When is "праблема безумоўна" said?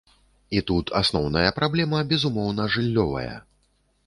1.59-2.67